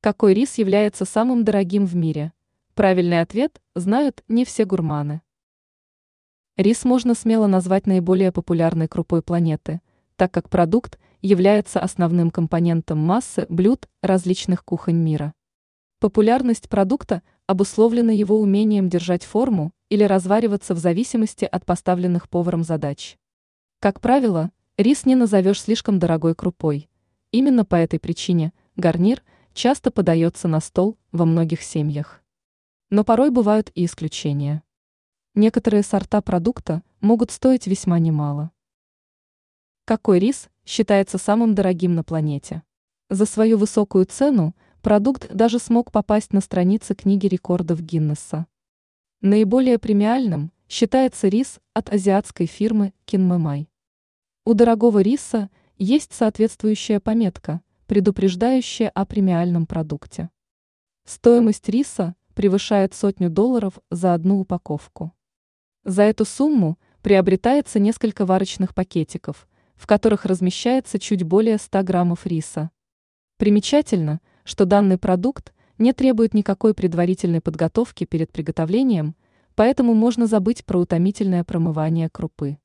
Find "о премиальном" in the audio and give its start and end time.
58.90-59.64